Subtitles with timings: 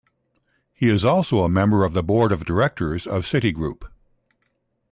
[0.73, 3.83] He is also a member of the Board of Directors of Citigroup.